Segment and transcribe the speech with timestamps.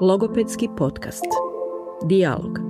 [0.00, 1.26] Logopedski podcast.
[2.06, 2.60] Dialog.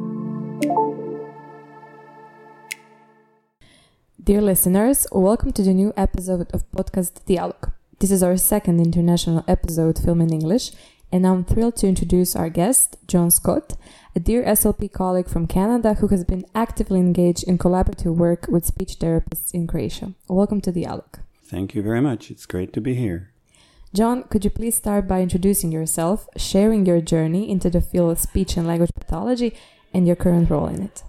[4.25, 7.73] Dear listeners, welcome to the new episode of Podcast Dialog.
[7.99, 10.71] This is our second international episode filmed in English,
[11.13, 13.77] and I'm thrilled to introduce our guest, John Scott,
[14.17, 18.65] a dear SLP colleague from Canada who has been actively engaged in collaborative work with
[18.65, 20.15] speech therapists in Croatia.
[20.29, 21.19] Welcome to Dialog.
[21.45, 22.31] Thank you very much.
[22.31, 23.35] It's great to be here.
[23.95, 28.19] John, could you please start by introducing yourself, sharing your journey into the field of
[28.19, 29.55] speech and language pathology,
[29.95, 31.03] and your current role in it?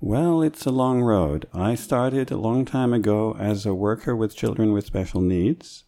[0.00, 1.46] Well, it's a long road.
[1.54, 5.84] I started a long time ago as a worker with children with special needs,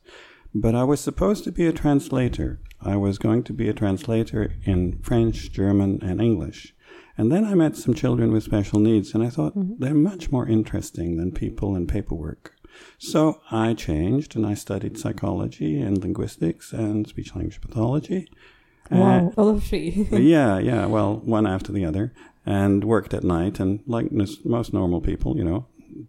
[0.55, 2.61] but I was supposed to be a translator.
[2.81, 6.75] I was going to be a translator in French, German, and English.
[7.19, 9.75] And then I met some children with special needs, and I thought mm-hmm.
[9.79, 12.54] they're much more interesting than people and paperwork.
[12.99, 18.29] So I changed and I studied psychology and linguistics and speech language pathology.
[18.91, 20.09] Wow, all of three.
[20.11, 20.87] yeah, yeah.
[20.87, 22.13] Well, one after the other,
[22.45, 23.59] and worked at night.
[23.59, 25.67] And like most normal people, you know,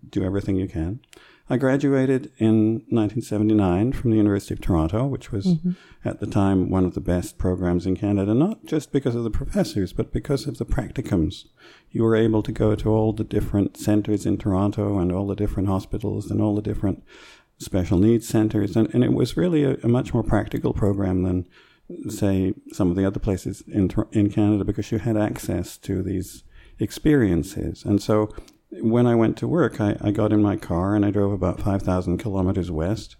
[0.09, 0.99] do everything you can.
[1.47, 5.71] I graduated in 1979 from the University of Toronto, which was mm-hmm.
[6.03, 9.29] at the time one of the best programs in Canada, not just because of the
[9.29, 11.45] professors, but because of the practicums.
[11.91, 15.35] You were able to go to all the different centers in Toronto and all the
[15.35, 17.03] different hospitals and all the different
[17.59, 18.75] special needs centers.
[18.75, 21.47] And, and it was really a, a much more practical program than,
[22.09, 26.43] say, some of the other places in, in Canada because you had access to these
[26.79, 27.85] experiences.
[27.85, 28.33] And so
[28.81, 31.61] when I went to work, I, I got in my car and I drove about
[31.61, 33.15] 5,000 kilometers west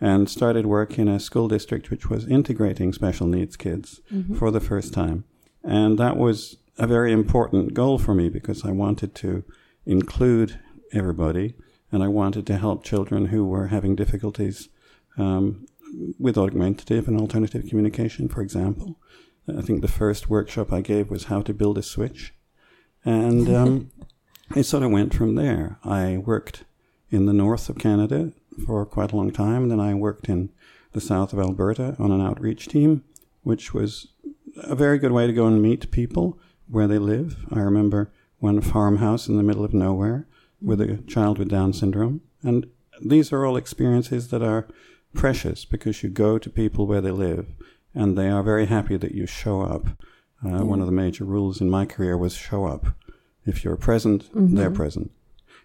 [0.00, 4.36] and started work in a school district which was integrating special needs kids mm-hmm.
[4.36, 5.24] for the first time.
[5.64, 9.44] And that was a very important goal for me because I wanted to
[9.84, 10.60] include
[10.92, 11.54] everybody
[11.90, 14.68] and I wanted to help children who were having difficulties
[15.16, 15.66] um,
[16.18, 19.00] with augmentative and alternative communication, for example.
[19.48, 22.34] I think the first workshop I gave was how to build a switch.
[23.04, 23.90] And um,
[24.54, 25.78] it sort of went from there.
[25.84, 26.64] I worked
[27.10, 28.32] in the north of Canada
[28.64, 29.62] for quite a long time.
[29.62, 30.50] And then I worked in
[30.92, 33.04] the south of Alberta on an outreach team,
[33.42, 34.08] which was
[34.56, 37.36] a very good way to go and meet people where they live.
[37.52, 40.26] I remember one farmhouse in the middle of nowhere
[40.60, 42.20] with a child with Down syndrome.
[42.42, 42.68] And
[43.00, 44.68] these are all experiences that are
[45.14, 47.46] precious because you go to people where they live
[47.94, 49.88] and they are very happy that you show up.
[50.44, 50.62] Uh, yeah.
[50.62, 52.86] One of the major rules in my career was show up.
[53.48, 54.54] If you're present, mm-hmm.
[54.54, 55.10] they're present.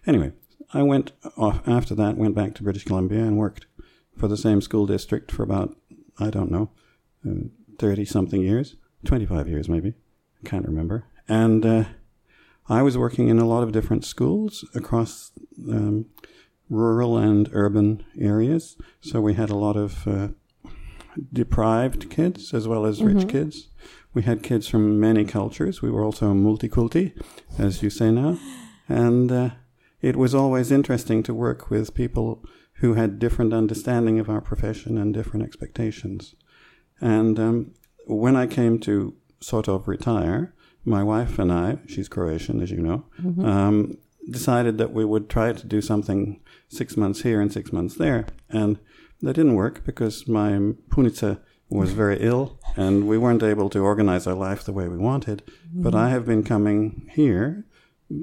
[0.06, 0.32] Anyway,
[0.72, 3.66] I went off after that, went back to British Columbia and worked
[4.16, 5.76] for the same school district for about,
[6.18, 6.70] I don't know,
[7.78, 9.94] 30 uh, something years, 25 years maybe.
[10.42, 11.04] I can't remember.
[11.28, 11.84] And uh,
[12.68, 15.32] I was working in a lot of different schools across
[15.68, 16.06] um,
[16.68, 18.76] rural and urban areas.
[19.00, 20.28] So we had a lot of uh,
[21.32, 23.18] deprived kids as well as mm-hmm.
[23.18, 23.68] rich kids.
[24.14, 25.82] We had kids from many cultures.
[25.82, 27.12] We were also multiculti,
[27.58, 28.38] as you say now.
[28.88, 29.50] And uh,
[30.00, 32.44] it was always interesting to work with people
[32.74, 36.34] who had different understanding of our profession and different expectations.
[37.00, 37.72] And um,
[38.06, 40.54] when I came to sort of retire,
[40.84, 43.44] my wife and I, she's Croatian, as you know, mm-hmm.
[43.44, 43.98] um,
[44.30, 48.26] decided that we would try to do something six months here and six months there.
[48.48, 48.78] And
[49.22, 50.52] that didn't work because my
[50.88, 51.40] punica
[51.74, 55.42] was very ill and we weren't able to organize our life the way we wanted.
[55.46, 55.82] Mm-hmm.
[55.82, 57.64] But I have been coming here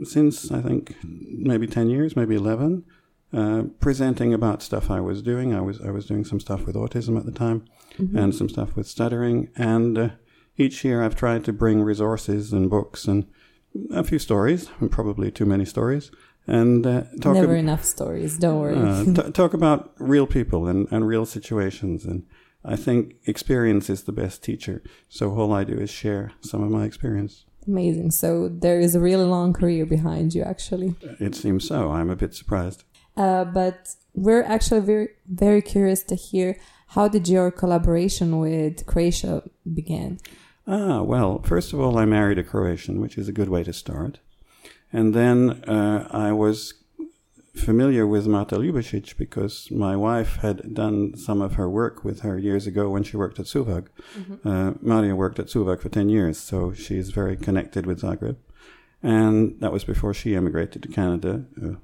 [0.04, 2.86] since I think maybe 10 years, maybe 11,
[3.34, 5.54] uh, presenting about stuff I was doing.
[5.54, 7.66] I was, I was doing some stuff with autism at the time
[7.98, 8.18] mm-hmm.
[8.18, 9.50] and some stuff with stuttering.
[9.56, 10.10] And uh,
[10.58, 13.28] each year I've tried to bring resources and books and
[13.92, 16.12] a few stories, and probably too many stories,
[16.46, 18.38] and uh, talk never ab- enough stories.
[18.38, 18.76] Don't worry.
[18.76, 22.26] uh, t- talk about real people and, and real situations and
[22.64, 24.84] I think experience is the best teacher.
[25.10, 27.46] So all I do is share some of my experience.
[27.68, 28.12] Amazing.
[28.12, 30.96] So there is a really long career behind you, actually.
[31.20, 31.92] It seems so.
[31.92, 32.84] I'm a bit surprised.
[33.18, 36.58] Uh, but we're actually very, very curious to hear
[36.88, 39.44] how did your collaboration with Croatia
[39.74, 40.20] begin?
[40.68, 43.74] Ah, well, first of all, I married a Croatian, which is a good way to
[43.74, 44.20] start.
[44.92, 46.74] And then uh, I was
[47.56, 52.38] familiar with Marta Ljubicic because my wife had done some of her work with her
[52.38, 53.88] years ago when she worked at Suvag.
[54.18, 54.48] Mm-hmm.
[54.48, 58.38] Uh, Maria worked at Suvag for 10 years, so she is very connected with Zagreb.
[59.04, 61.76] And that was before she emigrated to Canada, uh,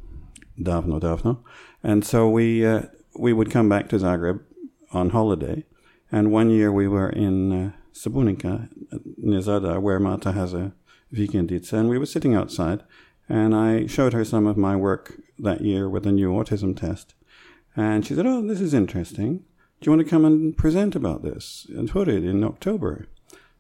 [0.60, 1.40] davno, davno.
[1.84, 2.84] And so we, uh,
[3.18, 4.42] we would come back to Zagreb
[4.92, 5.66] on holiday.
[6.12, 8.70] And one year we were in uh, Sabunike,
[9.18, 10.74] near Zadar, where Marta has a
[11.14, 12.84] vikendica, and we were sitting outside
[13.30, 17.14] and I showed her some of my work that year with a new autism test.
[17.76, 19.46] And she said, Oh, this is interesting.
[19.80, 23.08] Do you want to come and present about this in Thurid in October?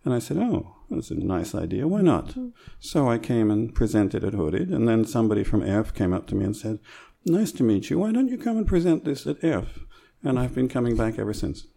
[0.03, 1.88] And I said, Oh, that's a nice idea.
[1.88, 2.35] Why not?
[2.79, 6.35] So I came and presented at Hooded, and then somebody from ERF came up to
[6.35, 6.79] me and said,
[7.25, 8.00] Nice to meet you.
[8.00, 9.80] Why don't you come and present this at ERF?
[10.23, 11.68] And I've been coming back ever since.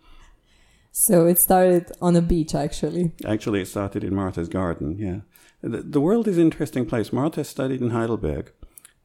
[0.93, 3.12] So it started on a beach, actually.
[3.25, 5.20] Actually, it started in Marta's garden, yeah.
[5.62, 7.12] The, the world is an interesting place.
[7.12, 8.53] Marta studied in Heidelberg,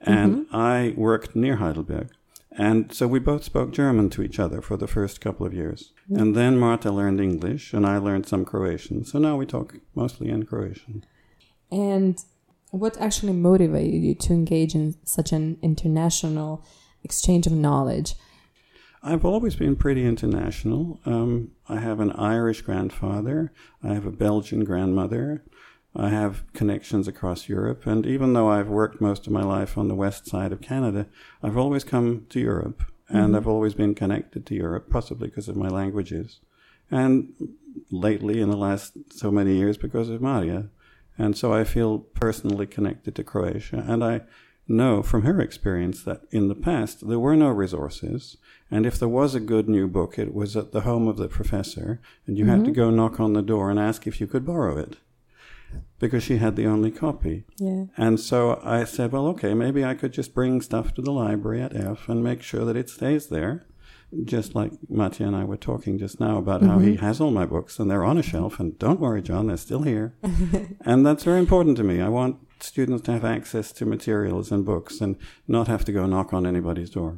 [0.06, 2.10] and I worked near Heidelberg.
[2.58, 5.92] And so we both spoke German to each other for the first couple of years.
[6.10, 9.04] And then Marta learned English, and I learned some Croatian.
[9.04, 11.04] So now we talk mostly in Croatian.
[11.70, 12.18] And
[12.72, 16.64] what actually motivated you to engage in such an international
[17.04, 18.16] exchange of knowledge?
[19.04, 21.00] I've always been pretty international.
[21.06, 23.52] Um, I have an Irish grandfather,
[23.84, 25.44] I have a Belgian grandmother,
[25.98, 29.88] I have connections across Europe, and even though I've worked most of my life on
[29.88, 31.08] the west side of Canada,
[31.42, 33.36] I've always come to Europe, and mm-hmm.
[33.36, 36.42] I've always been connected to Europe, possibly because of my languages,
[36.92, 37.34] and
[37.92, 40.68] lately in the last so many years because of Maria.
[41.18, 44.22] And so I feel personally connected to Croatia, and I
[44.68, 48.36] know from her experience that in the past there were no resources,
[48.70, 51.30] and if there was a good new book, it was at the home of the
[51.30, 52.82] professor, and you had to mm-hmm.
[52.82, 54.98] go knock on the door and ask if you could borrow it
[56.06, 57.44] because she had the only copy.
[57.58, 57.86] Yeah.
[57.98, 61.62] And so I said, well, okay, maybe I could just bring stuff to the library
[61.62, 63.66] at F and make sure that it stays there.
[64.24, 67.06] Just like Mattia and I were talking just now about how he mm-hmm.
[67.06, 68.60] has all my books and they're on a shelf.
[68.60, 70.16] And don't worry, John, they're still here.
[70.86, 72.02] and that's very important to me.
[72.02, 75.18] I want students to have access to materials and books and
[75.48, 77.18] not have to go knock on anybody's door.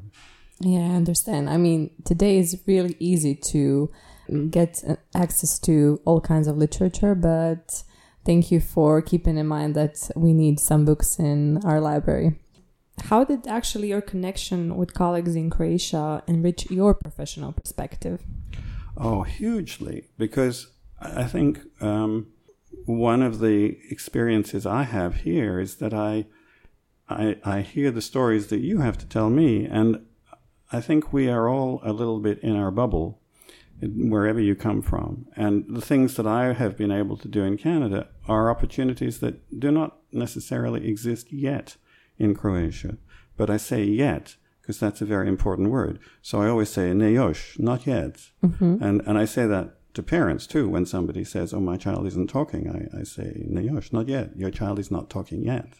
[0.59, 1.49] Yeah, I understand.
[1.49, 3.91] I mean, today is really easy to
[4.49, 4.83] get
[5.15, 7.83] access to all kinds of literature, but
[8.27, 12.37] thank you for keeping in mind that we need some books in our library.
[13.09, 18.21] How did actually your connection with colleagues in Croatia enrich your professional perspective?
[18.97, 20.09] Oh, hugely.
[20.17, 20.67] Because
[20.99, 22.27] I think um,
[22.85, 26.25] one of the experiences I have here is that I,
[27.07, 30.05] I, I hear the stories that you have to tell me, and
[30.69, 33.21] I think we are all a little bit in our bubble,
[33.81, 35.27] wherever you come from.
[35.35, 39.59] And the things that I have been able to do in Canada are opportunities that
[39.59, 41.77] do not necessarily exist yet
[42.17, 42.97] in Croatia.
[43.35, 45.97] But I say yet because that's a very important word.
[46.21, 48.31] So I always say ne još, not yet.
[48.43, 48.83] Mm-hmm.
[48.83, 52.29] And, and I say that to parents too when somebody says, oh, my child isn't
[52.29, 52.69] talking.
[52.69, 54.35] I, I say ne još, not yet.
[54.35, 55.75] Your child is not talking yet.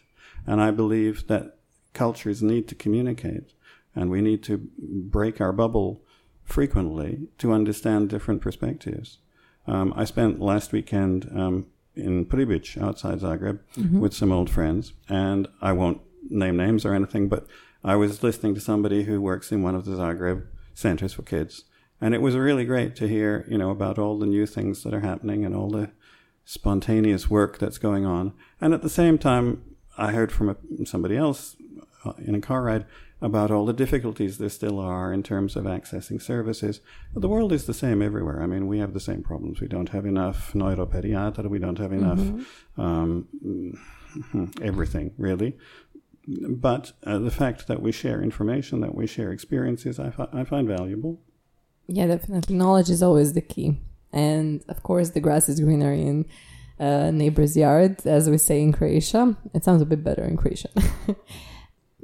[0.46, 1.58] And I believe that
[1.92, 3.52] cultures need to communicate
[3.94, 6.02] and we need to break our bubble
[6.48, 9.18] frequently to understand different perspectives.
[9.66, 13.60] Um, I spent last weekend um, in Pribic outside Zagreb
[14.00, 16.00] with some old friends, and I won't
[16.30, 17.46] name names or anything, but
[17.84, 21.64] I was listening to somebody who works in one of the Zagreb centers for kids,
[22.00, 24.94] and it was really great to hear, you know, about all the new things that
[24.94, 25.90] are happening and all the
[26.44, 28.32] spontaneous work that's going on.
[28.60, 29.62] And at the same time,
[29.98, 30.56] I heard from a,
[30.86, 31.56] somebody else
[32.04, 32.86] uh, in a car ride
[33.20, 36.80] about all the difficulties there still are in terms of accessing services.
[37.14, 38.40] The world is the same everywhere.
[38.42, 39.60] I mean, we have the same problems.
[39.60, 41.48] We don't have enough neuropediatra.
[41.48, 42.20] We don't have enough
[42.76, 43.26] um,
[44.62, 45.56] everything, really.
[46.28, 50.44] But uh, the fact that we share information, that we share experiences, I, fi- I
[50.44, 51.20] find valuable.
[51.86, 52.54] Yeah, definitely.
[52.54, 53.80] Knowledge is always the key.
[54.12, 56.26] And of course, the grass is greener in
[56.78, 59.36] uh, neighbor's yard, as we say in Croatia.
[59.54, 60.70] It sounds a bit better in Croatian.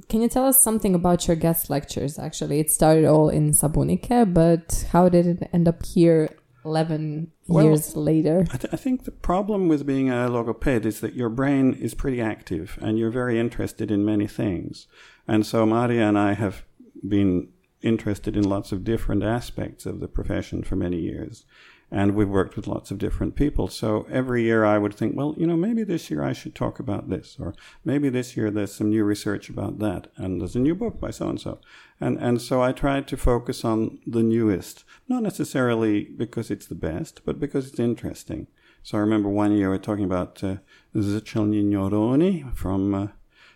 [0.08, 2.18] Can you tell us something about your guest lectures?
[2.18, 6.30] Actually, it started all in Sabunike, but how did it end up here
[6.64, 8.46] 11 Well, years later?
[8.52, 11.94] I, th- I think the problem with being a logoped is that your brain is
[11.94, 14.88] pretty active and you're very interested in many things.
[15.28, 16.64] And so Maria and I have
[17.06, 17.48] been
[17.82, 21.44] interested in lots of different aspects of the profession for many years.
[21.90, 23.68] And we've worked with lots of different people.
[23.68, 26.78] So every year I would think, well, you know, maybe this year I should talk
[26.78, 30.60] about this, or maybe this year there's some new research about that, and there's a
[30.60, 31.60] new book by so and so.
[32.00, 36.74] And and so I tried to focus on the newest, not necessarily because it's the
[36.74, 38.48] best, but because it's interesting.
[38.82, 40.56] So I remember one year we were talking about uh,
[40.94, 43.06] Neuroni from uh,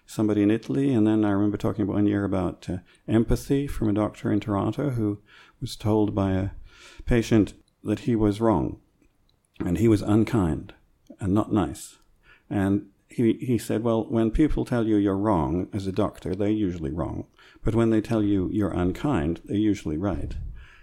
[0.06, 3.92] somebody in Italy, and then I remember talking one year about uh, empathy from a
[3.92, 5.18] doctor in Toronto who
[5.60, 6.50] was told by a
[7.04, 8.80] patient that he was wrong,
[9.60, 10.74] and he was unkind
[11.20, 11.98] and not nice.
[12.50, 16.48] And he, he said, Well, when people tell you you're wrong as a doctor, they're
[16.48, 17.26] usually wrong.
[17.64, 20.36] But when they tell you you're unkind, they're usually right.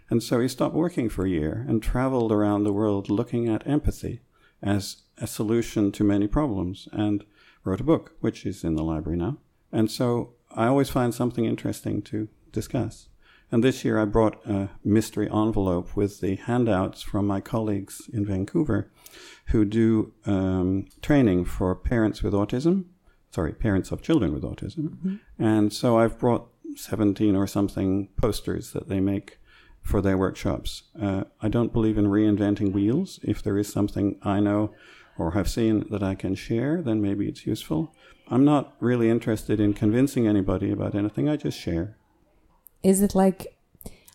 [0.10, 3.66] And so he stopped working for a year and traveled around the world looking at
[3.68, 4.22] empathy
[4.62, 7.24] as a solution to many problems and
[7.64, 9.38] wrote a book, which is in the library now.
[9.72, 13.08] And so I always find something interesting to discuss.
[13.52, 18.26] And this year I brought a mystery envelope with the handouts from my colleagues in
[18.26, 18.92] Vancouver
[19.48, 22.86] who do um, training for parents with autism,
[23.32, 25.20] sorry, parents of children with autism.
[25.38, 29.40] And so I've brought 17 or something posters that they make
[29.82, 30.84] for their workshops.
[31.00, 33.20] Uh, I don't believe in reinventing wheels.
[33.24, 34.74] If there is something I know
[35.18, 37.96] or have seen that I can share, then maybe it's useful.
[38.28, 41.30] I'm not really interested in convincing anybody about anything.
[41.30, 41.96] I just share.
[42.86, 43.58] Is it like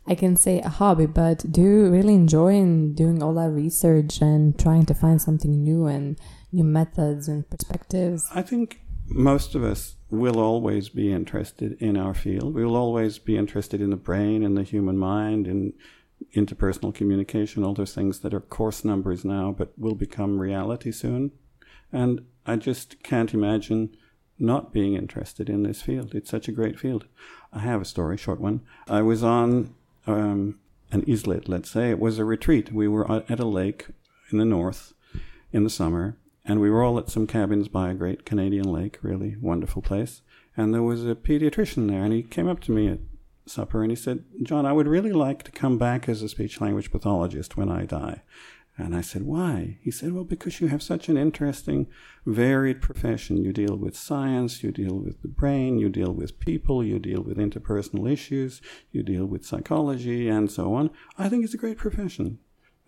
[0.07, 4.21] I can say a hobby, but do you really enjoy in doing all that research
[4.21, 6.17] and trying to find something new and
[6.53, 8.29] new methods and perspectives?
[8.33, 12.55] I think most of us will always be interested in our field.
[12.55, 15.73] We will always be interested in the brain and the human mind and
[16.37, 21.33] interpersonal communication, all those things that are course numbers now, but will become reality soon.
[21.93, 23.97] And I just can't imagine
[24.41, 26.15] not being interested in this field.
[26.15, 27.07] It's such a great field.
[27.53, 28.63] I have a story, short one.
[28.89, 29.75] I was on
[30.07, 30.59] um,
[30.91, 31.91] an islet, let's say.
[31.91, 32.73] It was a retreat.
[32.73, 33.87] We were at a lake
[34.31, 34.95] in the north
[35.53, 38.99] in the summer, and we were all at some cabins by a great Canadian lake,
[39.03, 40.23] really wonderful place.
[40.57, 42.99] And there was a pediatrician there, and he came up to me at
[43.47, 46.61] supper and he said, John, I would really like to come back as a speech
[46.61, 48.23] language pathologist when I die.
[48.81, 49.79] And I said, Why?
[49.83, 51.87] He said, Well, because you have such an interesting,
[52.25, 53.45] varied profession.
[53.45, 57.23] You deal with science, you deal with the brain, you deal with people, you deal
[57.23, 58.61] with interpersonal issues,
[58.91, 60.91] you deal with psychology, and so on.
[61.19, 62.39] I think it's a great profession.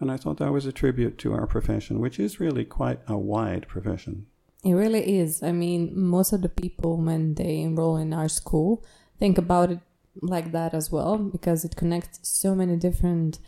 [0.00, 3.16] And I thought that was a tribute to our profession, which is really quite a
[3.16, 4.26] wide profession.
[4.64, 5.42] It really is.
[5.42, 8.84] I mean, most of the people, when they enroll in our school,
[9.18, 9.80] think about it
[10.20, 13.38] like that as well, because it connects so many different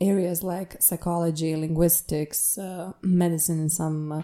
[0.00, 4.22] areas like psychology, linguistics, uh, medicine, in some uh,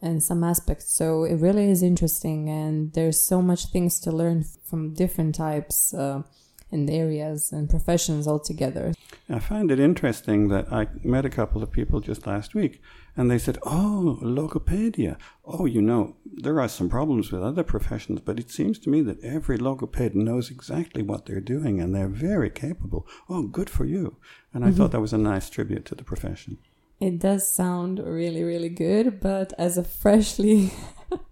[0.00, 0.92] in some aspects.
[0.92, 5.92] So it really is interesting, and there's so much things to learn from different types
[5.92, 6.22] uh,
[6.70, 8.92] and areas and professions altogether.
[9.28, 12.80] I find it interesting that I met a couple of people just last week
[13.16, 15.16] and they said, Oh, logopedia.
[15.44, 19.02] Oh, you know, there are some problems with other professions, but it seems to me
[19.02, 23.06] that every logoped knows exactly what they're doing and they're very capable.
[23.28, 24.16] Oh, good for you.
[24.52, 24.76] And I mm-hmm.
[24.76, 26.58] thought that was a nice tribute to the profession.
[27.00, 30.72] It does sound really, really good, but as a freshly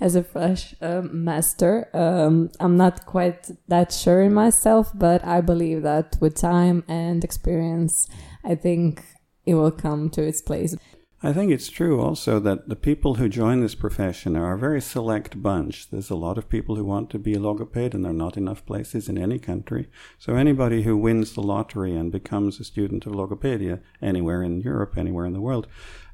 [0.00, 1.88] as a fresh um, master.
[1.94, 7.22] Um, I'm not quite that sure in myself, but I believe that with time and
[7.22, 8.08] experience,
[8.44, 9.04] I think
[9.44, 10.76] it will come to its place.
[11.22, 14.80] I think it's true also that the people who join this profession are a very
[14.80, 15.90] select bunch.
[15.90, 18.38] There's a lot of people who want to be a logoped, and there are not
[18.38, 19.90] enough places in any country.
[20.18, 24.96] So anybody who wins the lottery and becomes a student of logopedia anywhere in Europe,
[24.96, 25.66] anywhere in the world,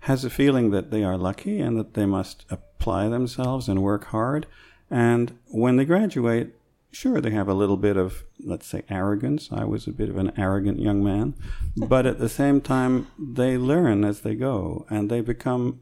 [0.07, 4.05] has a feeling that they are lucky and that they must apply themselves and work
[4.07, 4.47] hard.
[4.89, 6.55] And when they graduate,
[6.93, 9.49] sure, they have a little bit of, let's say, arrogance.
[9.51, 11.35] I was a bit of an arrogant young man.
[11.77, 15.81] but at the same time, they learn as they go and they become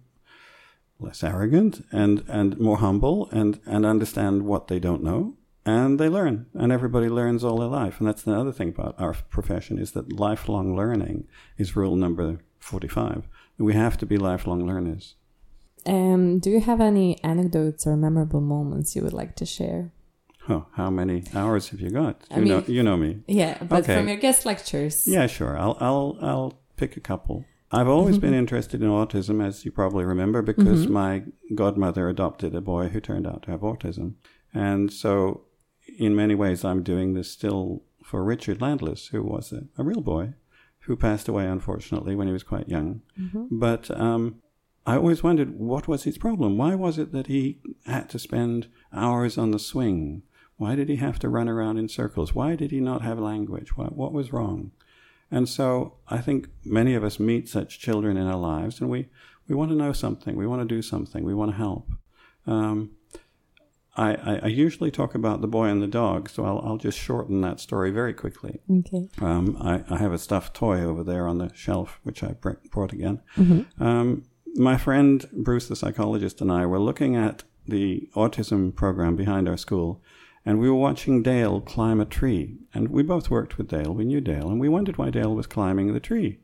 [0.99, 5.37] less arrogant and, and more humble and, and understand what they don't know.
[5.67, 7.99] And they learn, and everybody learns all their life.
[7.99, 11.27] And that's the other thing about our profession is that lifelong learning
[11.59, 13.29] is rule number 45.
[13.59, 15.15] We have to be lifelong learners.
[15.87, 19.93] Um, do you have any anecdotes or memorable moments you would like to share?
[20.49, 22.23] Oh, how many hours have you got?
[22.31, 23.21] I You mean- know, you know me.
[23.27, 23.97] Yeah, but Okay.
[23.97, 25.07] from your guest lectures.
[25.07, 25.57] Yeah, sure.
[25.59, 27.45] I'll I'll I'll pick a couple.
[27.71, 32.61] I've always been interested in autism, as you probably remember, because my godmother adopted a
[32.61, 34.15] boy who turned out to have autism,
[34.53, 35.43] and so
[35.99, 40.01] in many ways, I'm doing this still for Richard Landless, who was a, a real
[40.03, 40.35] boy,
[40.87, 43.03] who passed away unfortunately when he was quite young.
[43.51, 44.37] But um,
[44.87, 46.59] I always wondered what was his problem.
[46.59, 50.23] Why was it that he had to spend hours on the swing?
[50.57, 52.35] Why did he have to run around in circles?
[52.35, 53.77] Why did he not have language?
[53.77, 54.73] What, what was wrong?
[55.31, 59.09] And so I think many of us meet such children in our lives and we,
[59.49, 60.37] we want to know something.
[60.37, 61.25] We want to do something.
[61.25, 61.91] We want to help.
[62.47, 62.91] Um,
[63.97, 66.99] I, I, I usually talk about the boy and the dog, so I'll, I'll just
[66.99, 68.61] shorten that story very quickly.
[68.71, 69.09] Okay.
[69.21, 72.53] Um, I, I have a stuffed toy over there on the shelf, which I br-
[72.71, 73.23] brought again.
[73.79, 74.25] Um,
[74.57, 79.57] my friend Bruce, the psychologist, and I were looking at the autism program behind our
[79.57, 80.03] school,
[80.45, 82.59] and we were watching Dale climb a tree.
[82.75, 83.95] And we both worked with Dale.
[83.95, 86.41] We knew Dale, and we wondered why Dale was climbing the tree.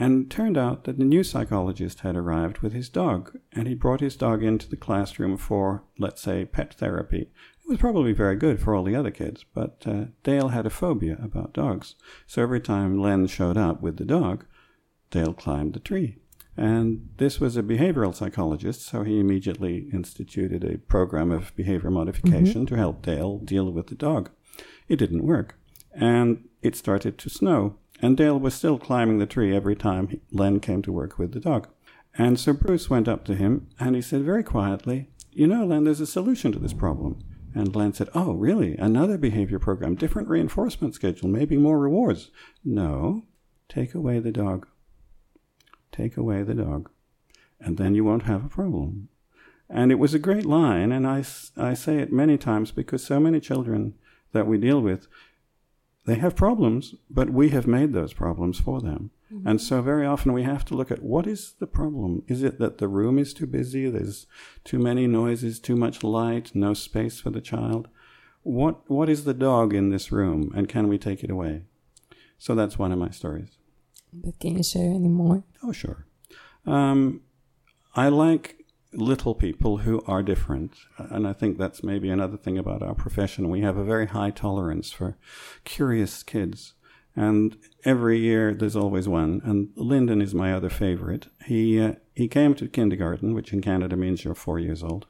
[0.00, 3.74] And it turned out that the new psychologist had arrived with his dog, and he
[3.74, 7.22] brought his dog into the classroom for, let's say, pet therapy.
[7.22, 10.70] It was probably very good for all the other kids, but uh, Dale had a
[10.70, 11.96] phobia about dogs.
[12.28, 14.44] So every time Len showed up with the dog,
[15.10, 16.16] Dale climbed the tree.
[16.56, 22.66] And this was a behavioral psychologist, so he immediately instituted a program of behavior modification
[22.66, 24.30] to help Dale deal with the dog.
[24.88, 25.56] It didn't work.
[25.92, 27.76] and it started to snow.
[28.00, 31.40] And Dale was still climbing the tree every time Len came to work with the
[31.40, 31.68] dog.
[32.16, 35.84] And so Bruce went up to him and he said very quietly, You know, Len,
[35.84, 37.22] there's a solution to this problem.
[37.54, 38.76] And Len said, Oh, really?
[38.76, 42.30] Another behavior program, different reinforcement schedule, maybe more rewards.
[42.64, 43.24] No,
[43.68, 44.68] take away the dog.
[45.90, 46.90] Take away the dog.
[47.60, 49.08] And then you won't have a problem.
[49.68, 51.24] And it was a great line, and I,
[51.56, 53.94] I say it many times because so many children
[54.32, 55.08] that we deal with
[56.08, 59.10] they have problems, but we have made those problems for them.
[59.30, 59.46] Mm-hmm.
[59.46, 62.22] And so very often we have to look at what is the problem?
[62.26, 63.90] Is it that the room is too busy?
[63.90, 64.26] There's
[64.64, 67.88] too many noises, too much light, no space for the child?
[68.42, 71.64] What, what is the dog in this room and can we take it away?
[72.38, 73.58] So that's one of my stories.
[74.10, 75.44] But can you share any more?
[75.62, 76.06] Oh, sure.
[76.64, 77.20] Um,
[77.94, 78.57] I like
[78.92, 80.74] little people who are different.
[80.96, 83.50] And I think that's maybe another thing about our profession.
[83.50, 85.16] We have a very high tolerance for
[85.64, 86.74] curious kids.
[87.14, 89.42] And every year there's always one.
[89.44, 91.28] And Lyndon is my other favorite.
[91.44, 95.06] He, uh, he came to kindergarten, which in Canada means you're four years old.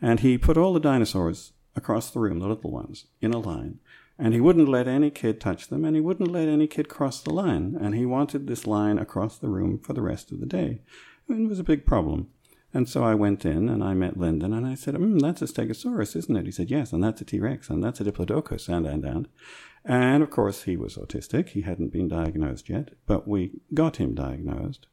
[0.00, 3.78] And he put all the dinosaurs across the room, the little ones, in a line.
[4.18, 7.20] And he wouldn't let any kid touch them, and he wouldn't let any kid cross
[7.20, 7.76] the line.
[7.78, 10.80] And he wanted this line across the room for the rest of the day.
[11.28, 12.28] And it was a big problem.
[12.76, 15.46] And so I went in and I met Lyndon and I said, mm, that's a
[15.46, 16.44] Stegosaurus, isn't it?
[16.44, 19.28] He said, yes, and that's a T-Rex and that's a Diplodocus and, and, and.
[19.82, 21.48] And of course he was autistic.
[21.48, 24.88] He hadn't been diagnosed yet, but we got him diagnosed.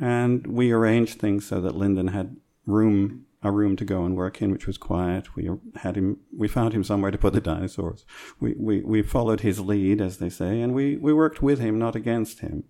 [0.00, 4.42] And we arranged things so that Lyndon had room, a room to go and work
[4.42, 5.36] in, which was quiet.
[5.36, 8.04] We had him, we found him somewhere to put the dinosaurs.
[8.40, 11.78] We, we, we followed his lead, as they say, and we, we worked with him,
[11.78, 12.64] not against him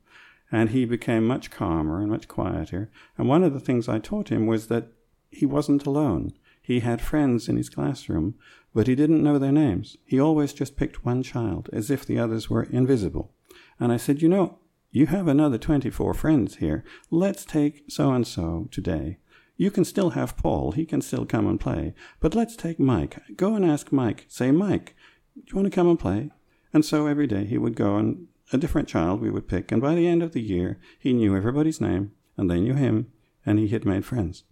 [0.50, 2.90] and he became much calmer and much quieter.
[3.16, 4.88] And one of the things I taught him was that
[5.30, 6.32] he wasn't alone.
[6.62, 8.34] He had friends in his classroom,
[8.74, 9.96] but he didn't know their names.
[10.04, 13.32] He always just picked one child, as if the others were invisible.
[13.80, 14.58] And I said, You know,
[14.90, 16.84] you have another 24 friends here.
[17.10, 19.18] Let's take so and so today.
[19.56, 20.72] You can still have Paul.
[20.72, 21.94] He can still come and play.
[22.20, 23.18] But let's take Mike.
[23.36, 24.24] Go and ask Mike.
[24.28, 24.94] Say, Mike,
[25.34, 26.30] do you want to come and play?
[26.72, 29.82] And so every day he would go and a different child we would pick, and
[29.82, 33.12] by the end of the year, he knew everybody's name, and they knew him,
[33.44, 34.44] and he had made friends.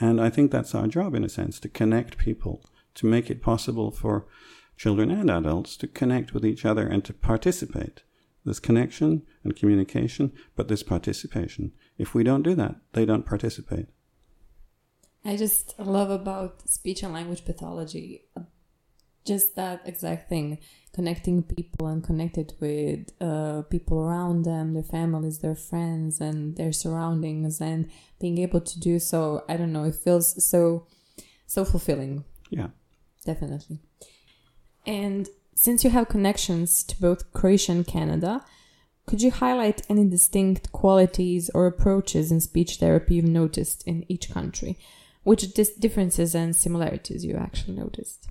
[0.00, 3.42] And I think that's our job, in a sense, to connect people, to make it
[3.42, 4.26] possible for
[4.76, 8.02] children and adults to connect with each other and to participate.
[8.44, 11.72] There's connection and communication, but there's participation.
[11.98, 13.86] If we don't do that, they don't participate.
[15.24, 18.24] I just love about speech and language pathology
[19.28, 20.58] just that exact thing
[20.94, 26.72] connecting people and connected with uh, people around them their families their friends and their
[26.72, 30.86] surroundings and being able to do so i don't know it feels so
[31.48, 32.24] so fulfilling.
[32.50, 32.68] Yeah.
[33.24, 33.80] Definitely.
[34.86, 38.44] And since you have connections to both croatia and canada
[39.06, 44.30] could you highlight any distinct qualities or approaches in speech therapy you've noticed in each
[44.30, 44.78] country?
[45.22, 48.28] Which differences and similarities you actually noticed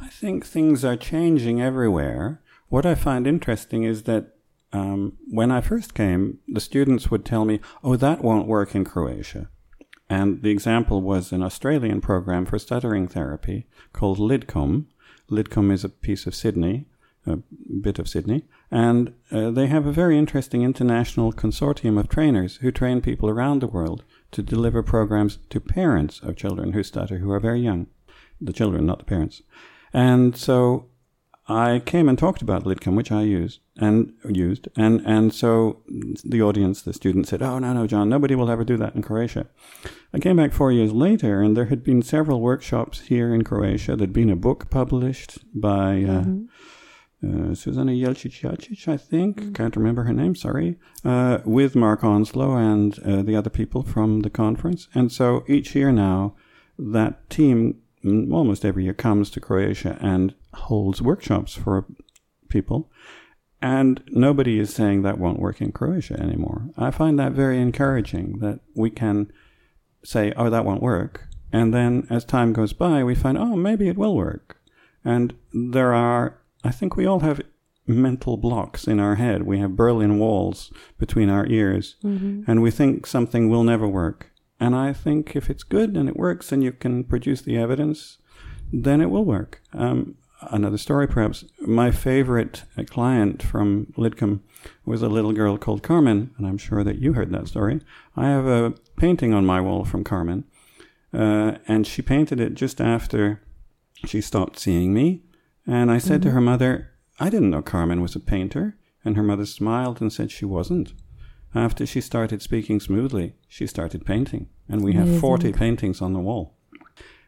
[0.00, 2.40] I think things are changing everywhere.
[2.68, 4.34] What I find interesting is that
[4.72, 8.84] um, when I first came, the students would tell me, oh, that won't work in
[8.84, 9.48] Croatia.
[10.08, 14.86] And the example was an Australian program for stuttering therapy called Lidcombe.
[15.30, 16.86] Lidcombe is a piece of Sydney,
[17.26, 17.38] a
[17.80, 22.70] bit of Sydney, and uh, they have a very interesting international consortium of trainers who
[22.70, 27.32] train people around the world to deliver programs to parents of children who stutter who
[27.32, 27.88] are very young
[28.40, 29.42] the children, not the parents.
[29.92, 30.86] And so
[31.48, 35.82] I came and talked about Lidcombe, which I used and used, and and so
[36.24, 39.02] the audience, the students said, "Oh no, no, John, nobody will ever do that in
[39.02, 39.46] Croatia."
[40.12, 43.94] I came back four years later, and there had been several workshops here in Croatia.
[43.94, 46.02] There'd been a book published by.
[46.02, 46.44] Uh, mm-hmm.
[47.24, 49.40] Uh, Susanna Jelcic I think.
[49.40, 49.52] Mm-hmm.
[49.54, 50.76] Can't remember her name, sorry.
[51.02, 54.86] Uh, with Mark Onslow and uh, the other people from the conference.
[54.94, 56.36] And so each year now,
[56.78, 61.86] that team almost every year comes to Croatia and holds workshops for
[62.48, 62.90] people.
[63.62, 66.70] And nobody is saying that won't work in Croatia anymore.
[66.76, 69.32] I find that very encouraging that we can
[70.04, 71.26] say, oh, that won't work.
[71.52, 74.60] And then as time goes by, we find, oh, maybe it will work.
[75.04, 77.40] And there are, I think we all have
[77.86, 79.44] mental blocks in our head.
[79.44, 82.50] We have Berlin walls between our ears, mm-hmm.
[82.50, 84.32] and we think something will never work.
[84.58, 88.18] And I think if it's good and it works and you can produce the evidence,
[88.72, 89.62] then it will work.
[89.72, 91.44] Um, another story, perhaps.
[91.60, 94.40] My favorite client from Lidcombe
[94.84, 97.80] was a little girl called Carmen, and I'm sure that you heard that story.
[98.16, 100.44] I have a painting on my wall from Carmen,
[101.12, 103.42] uh, and she painted it just after
[104.06, 105.22] she stopped seeing me.
[105.66, 106.30] And I said mm-hmm.
[106.30, 108.76] to her mother, I didn't know Carmen was a painter.
[109.06, 110.92] And her mother smiled and said she wasn't.
[111.56, 114.50] After she started speaking smoothly, she started painting.
[114.68, 116.54] And we have 40 paintings on the wall.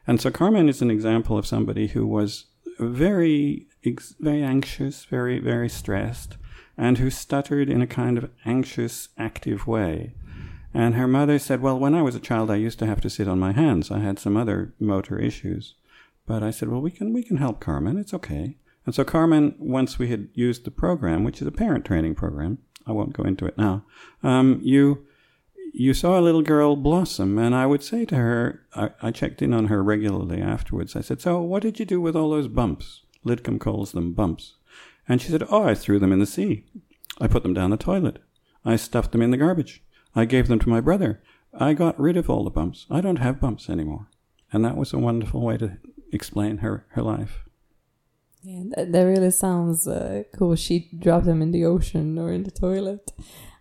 [0.07, 2.45] And so Carmen is an example of somebody who was
[2.79, 3.69] very,
[4.21, 6.37] very anxious, very, very stressed,
[6.77, 10.15] and who stuttered in a kind of anxious, active way.
[10.75, 13.11] And her mother said, Well, when I was a child, I used to have to
[13.11, 13.91] sit on my hands.
[13.91, 15.75] I had some other motor issues.
[16.27, 17.97] But I said, Well, we can, we can help Carmen.
[17.97, 18.59] It's okay.
[18.85, 22.59] And so Carmen, once we had used the program, which is a parent training program,
[22.89, 23.85] I won't go into it now,
[24.23, 25.07] um, you,
[25.73, 27.39] you saw a little girl blossom.
[27.39, 30.97] And I would say to her, I, I checked in on her regularly afterwards.
[30.97, 33.03] I said, So what did you do with all those bumps?
[33.25, 34.55] Lidcombe calls them bumps.
[35.09, 36.65] And she said, Oh, I threw them in the sea.
[37.21, 38.19] I put them down the toilet.
[38.65, 39.83] I stuffed them in the garbage.
[40.15, 41.23] I gave them to my brother.
[41.53, 42.87] I got rid of all the bumps.
[42.91, 44.09] I don't have bumps anymore.
[44.53, 45.79] And that was a wonderful way to
[46.13, 47.45] explain her, her life.
[48.43, 50.55] Yeah, that, that really sounds uh, cool.
[50.57, 53.11] She dropped them in the ocean or in the toilet.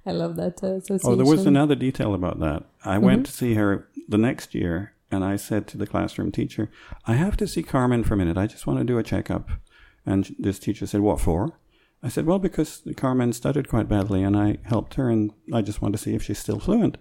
[0.06, 1.12] I love that uh, association.
[1.12, 2.64] Oh, there was another detail about that.
[2.86, 3.06] I mm-hmm.
[3.06, 6.70] went to see her the next year, and I said to the classroom teacher,
[7.06, 8.38] I have to see Carmen for a minute.
[8.38, 9.50] I just want to do a checkup.
[10.06, 11.60] And this teacher said, What for?
[12.02, 15.82] I said, Well, because Carmen stuttered quite badly, and I helped her, and I just
[15.82, 16.98] want to see if she's still fluent.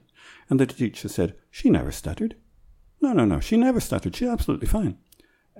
[0.50, 2.34] And the teacher said, She never stuttered.
[3.00, 4.16] No, no, no, she never stuttered.
[4.16, 4.98] She's absolutely fine.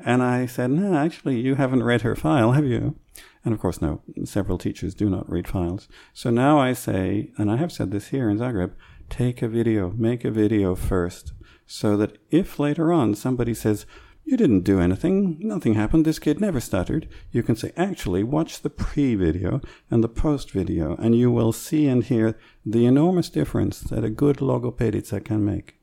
[0.04, 2.96] And I said, No, actually, you haven't read her file, have you?
[3.44, 5.88] And of course, no, several teachers do not read files.
[6.12, 8.72] So now I say, and I have said this here in Zagreb,
[9.08, 11.32] take a video, make a video first,
[11.66, 13.86] so that if later on somebody says,
[14.24, 18.60] you didn't do anything, nothing happened, this kid never stuttered, you can say, actually, watch
[18.60, 23.30] the pre video and the post video, and you will see and hear the enormous
[23.30, 25.76] difference that a good logopedica can make.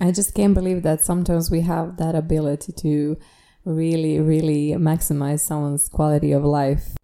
[0.00, 3.16] I just can't believe that sometimes we have that ability to
[3.64, 6.96] really, really maximize someone's quality of life.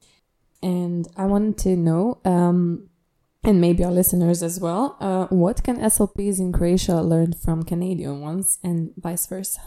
[0.62, 2.88] And I wanted to know, um,
[3.44, 8.20] and maybe our listeners as well, uh, what can SLPs in Croatia learn from Canadian
[8.20, 9.61] ones and vice versa?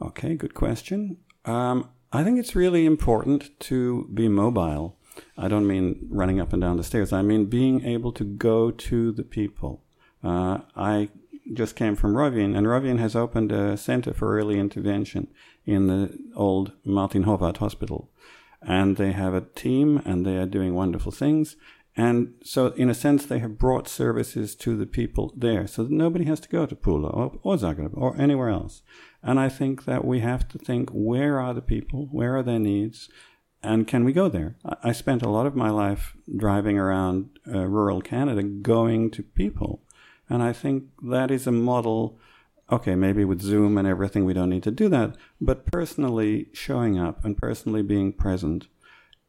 [0.00, 1.18] Okay, good question.
[1.44, 4.98] Um, I think it's really important to be mobile.
[5.38, 7.12] I don't mean running up and down the stairs.
[7.12, 9.84] I mean being able to go to the people.
[10.24, 11.10] Uh, I
[11.52, 15.28] just came from Rovinj, and Rovinj has opened a center for early intervention
[15.64, 18.10] in the old Martin Horvat Hospital.
[18.60, 21.56] And they have a team, and they are doing wonderful things.
[21.96, 25.92] And so, in a sense, they have brought services to the people there, so that
[25.92, 28.82] nobody has to go to Pula or, or Zagreb or anywhere else.
[29.22, 32.58] And I think that we have to think where are the people, where are their
[32.58, 33.10] needs,
[33.62, 34.56] and can we go there?
[34.82, 39.82] I spent a lot of my life driving around uh, rural Canada going to people
[40.28, 42.18] and I think that is a model.
[42.70, 45.16] Okay, maybe with Zoom and everything, we don't need to do that.
[45.40, 48.68] But personally showing up and personally being present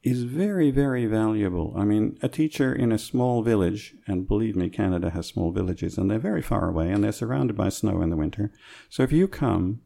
[0.04, 1.74] is very, very valuable.
[1.78, 5.98] I mean, a teacher in a small village, and believe me, Canada has small villages,
[5.98, 8.52] and they're very far away, and they're surrounded by snow in the winter.
[8.90, 9.82] So if you come,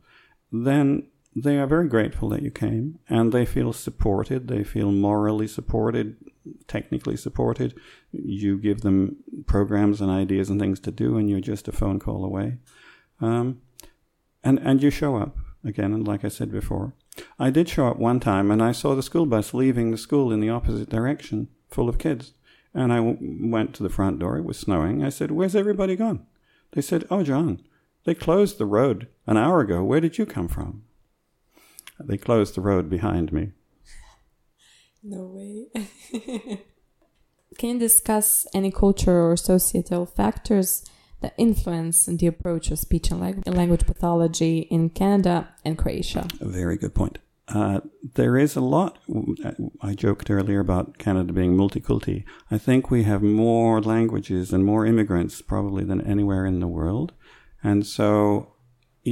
[0.52, 1.08] then
[1.40, 4.48] they are very grateful that you came, and they feel supported.
[4.48, 6.16] They feel morally supported,
[6.68, 7.80] technically supported.
[8.12, 12.00] You give them programs and ideas and things to do, and you're just a phone
[12.00, 12.58] call away.
[13.22, 13.62] Um,
[14.44, 15.94] and and you show up again.
[15.94, 16.96] And like I said before,
[17.38, 20.32] I did show up one time, and I saw the school bus leaving the school
[20.32, 22.34] in the opposite direction, full of kids.
[22.74, 23.18] And I w-
[23.52, 24.38] went to the front door.
[24.38, 25.04] It was snowing.
[25.04, 26.26] I said, "Where's everybody gone?"
[26.72, 27.62] They said, "Oh, John,
[28.06, 29.84] they closed the road an hour ago.
[29.84, 30.82] Where did you come from?"
[32.00, 33.52] They closed the road behind me.
[35.04, 35.68] No way.
[37.58, 40.86] Can you discuss any cultural or societal factors
[41.22, 46.28] that influence the approach of speech and language pathology in Canada and Croatia?
[46.40, 47.18] A very good point.
[47.48, 47.80] Uh,
[48.16, 49.00] there is a lot.
[49.82, 52.26] I joked earlier about Canada being multiculti.
[52.52, 57.14] I think we have more languages and more immigrants probably than anywhere in the world.
[57.64, 58.54] And so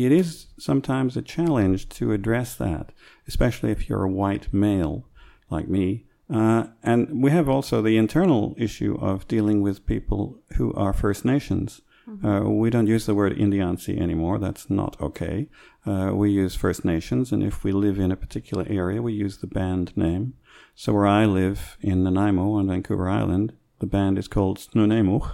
[0.04, 2.92] it is sometimes a challenge to address that,
[3.28, 5.08] especially if you're a white male
[5.50, 6.06] like me.
[6.34, 11.24] Uh, and we have also the internal issue of dealing with people who are First
[11.24, 11.82] Nations.
[12.10, 12.26] Mm-hmm.
[12.26, 14.38] Uh, we don't use the word Indiansi anymore.
[14.38, 15.48] That's not okay.
[15.86, 19.38] Uh, we use First Nations, and if we live in a particular area, we use
[19.38, 20.34] the band name.
[20.76, 25.32] So where I live in Nanaimo on Vancouver Island, the band is called Snuneymuxw,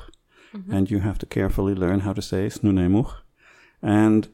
[0.53, 0.73] mm-hmm.
[0.73, 3.13] and you have to carefully learn how to say Snuneymuxw.
[3.81, 4.29] And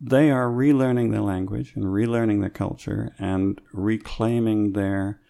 [0.00, 5.20] they are relearning their language and relearning their culture and reclaiming their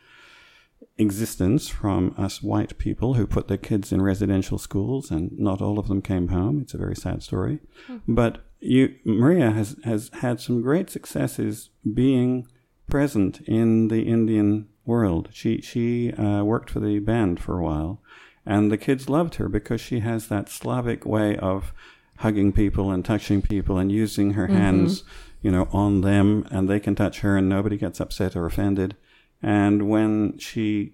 [0.98, 5.78] existence from us white people who put their kids in residential schools and not all
[5.78, 6.60] of them came home.
[6.60, 7.60] It's a very sad story.
[7.88, 8.14] Mm-hmm.
[8.14, 12.48] But you, Maria has, has had some great successes being
[12.88, 15.28] present in the Indian world.
[15.32, 18.02] She she uh, worked for the band for a while,
[18.44, 21.72] and the kids loved her because she has that Slavic way of
[22.18, 24.56] hugging people and touching people and using her mm-hmm.
[24.56, 25.04] hands,
[25.40, 28.96] you know, on them, and they can touch her and nobody gets upset or offended.
[29.42, 30.92] And when she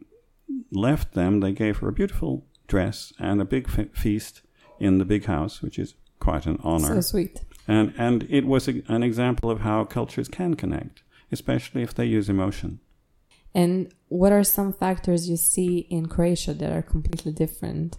[0.70, 4.42] left them, they gave her a beautiful dress and a big fe- feast
[4.78, 6.94] in the big house, which is quite an honor.
[6.94, 7.42] So sweet.
[7.66, 12.04] And and it was a, an example of how cultures can connect, especially if they
[12.04, 12.80] use emotion.
[13.54, 17.96] And what are some factors you see in Croatia that are completely different?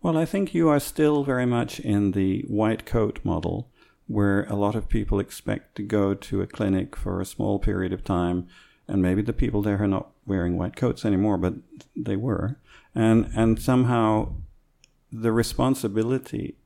[0.00, 3.68] Well, I think you are still very much in the white coat model,
[4.06, 7.92] where a lot of people expect to go to a clinic for a small period
[7.92, 8.46] of time,
[8.86, 11.54] and maybe the people there are not wearing white coats anymore, but
[11.96, 12.58] they were,
[12.94, 14.34] and and somehow
[15.10, 16.56] the responsibility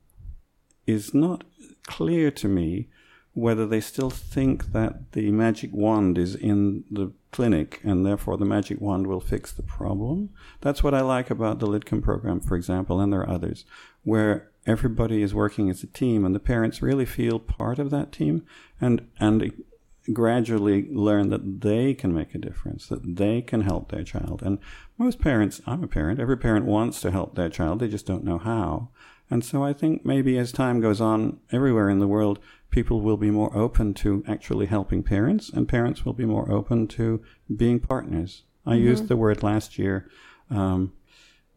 [0.85, 1.43] is not
[1.87, 2.87] clear to me
[3.33, 8.45] whether they still think that the magic wand is in the clinic and therefore the
[8.45, 10.29] magic wand will fix the problem.
[10.61, 13.65] That's what I like about the Lidcombe program, for example, and there are others,
[14.03, 18.11] where everybody is working as a team and the parents really feel part of that
[18.11, 18.45] team
[18.79, 19.63] and, and
[20.11, 24.43] gradually learn that they can make a difference, that they can help their child.
[24.43, 24.59] And
[24.97, 28.23] most parents, I'm a parent, every parent wants to help their child, they just don't
[28.23, 28.89] know how.
[29.33, 32.37] And so I think maybe as time goes on everywhere in the world,
[32.69, 36.87] people will be more open to actually helping parents, and parents will be more open
[36.89, 37.19] to
[37.63, 38.43] being partners.
[38.63, 38.85] I Mm-hmm.
[38.91, 40.07] used the word last year,
[40.51, 40.93] um,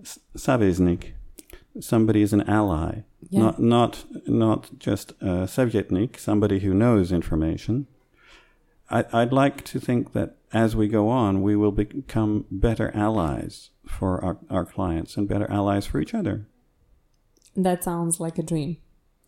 [0.02, 1.12] saveznik.
[1.78, 3.40] Somebody is an ally, Yeah.
[3.42, 7.86] not not not just a savjetnik, somebody who knows information.
[8.88, 13.68] I, I'd like to think that as we go on, we will become better allies
[13.86, 16.46] for our, our clients and better allies for each other.
[17.56, 18.76] That sounds like a dream.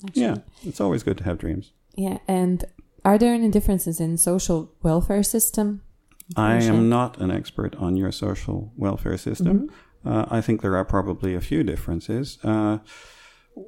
[0.04, 0.22] Actually.
[0.22, 1.72] Yeah, it's always good to have dreams.
[1.96, 2.18] Yeah.
[2.28, 2.64] And
[3.04, 5.82] are there any differences in social welfare system?
[6.36, 9.70] I am not an expert on your social welfare system.
[10.04, 12.38] Uh, I think there are probably a few differences.
[12.44, 12.78] Uh,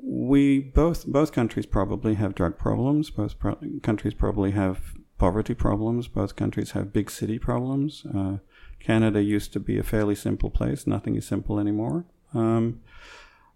[0.02, 3.10] we both both countries probably have drug problems.
[3.10, 6.06] Both pro- countries probably have poverty problems.
[6.06, 8.04] Both countries have big city problems.
[8.14, 8.38] Uh,
[8.78, 10.86] Canada used to be a fairly simple place.
[10.86, 12.04] Nothing is simple anymore.
[12.34, 12.80] Um,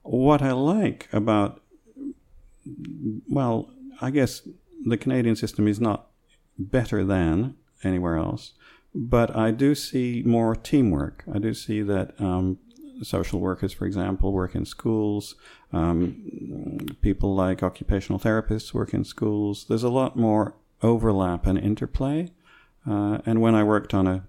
[0.05, 1.61] what I like about,
[3.29, 4.47] well, I guess
[4.85, 6.09] the Canadian system is not
[6.59, 8.53] better than anywhere else,
[8.95, 11.25] but I do see more teamwork.
[11.33, 12.59] I do see that um,
[13.03, 15.35] social workers, for example, work in schools.
[15.73, 19.67] Um, people like occupational therapists work in schools.
[19.69, 22.31] There's a lot more overlap and interplay.
[22.89, 24.25] Uh, and when I worked on a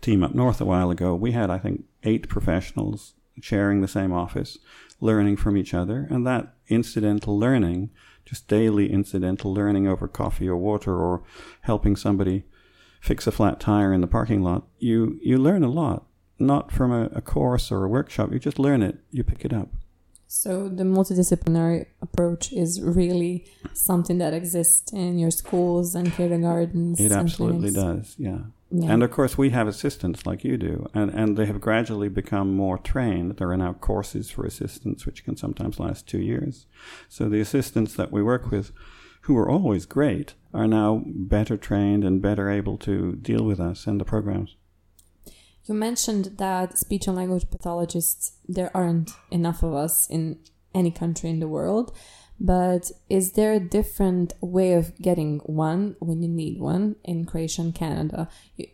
[0.00, 4.12] team up north a while ago, we had, I think, eight professionals sharing the same
[4.12, 4.58] office,
[5.00, 6.06] learning from each other.
[6.10, 7.90] And that incidental learning,
[8.24, 11.22] just daily incidental learning over coffee or water or
[11.62, 12.44] helping somebody
[13.00, 16.06] fix a flat tire in the parking lot, you, you learn a lot.
[16.38, 19.54] Not from a, a course or a workshop, you just learn it, you pick it
[19.54, 19.68] up.
[20.28, 27.00] So the multidisciplinary approach is really something that exists in your schools and kindergartens.
[27.00, 28.16] It absolutely clinics.
[28.16, 28.38] does, yeah.
[28.70, 28.92] Yeah.
[28.92, 32.54] And of course, we have assistants like you do, and, and they have gradually become
[32.54, 33.36] more trained.
[33.36, 36.66] There are now courses for assistants, which can sometimes last two years.
[37.08, 38.72] So the assistants that we work with,
[39.22, 43.86] who are always great, are now better trained and better able to deal with us
[43.86, 44.56] and the programs.
[45.66, 50.40] You mentioned that speech and language pathologists, there aren't enough of us in
[50.74, 51.96] any country in the world.
[52.38, 57.62] But is there a different way of getting one when you need one in Croatia
[57.62, 58.28] and Canada?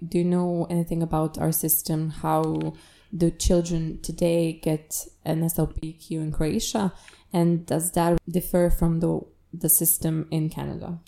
[0.07, 2.11] Do you know anything about our system?
[2.11, 2.75] How
[3.17, 6.93] do children today get an SLPQ in Croatia?
[7.33, 9.21] And does that differ from the,
[9.53, 10.99] the system in Canada?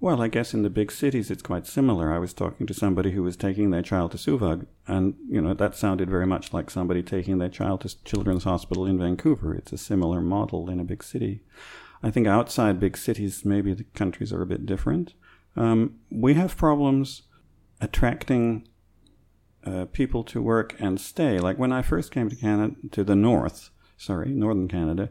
[0.00, 2.12] Well, I guess in the big cities it's quite similar.
[2.12, 5.54] I was talking to somebody who was taking their child to Suvag, and you know
[5.54, 9.54] that sounded very much like somebody taking their child to Children's Hospital in Vancouver.
[9.54, 11.44] It's a similar model in a big city.
[12.02, 15.14] I think outside big cities, maybe the countries are a bit different.
[15.56, 17.22] Um, we have problems
[17.80, 18.66] attracting
[19.64, 21.38] uh, people to work and stay.
[21.38, 25.10] Like when I first came to Canada, to the north, sorry, northern Canada,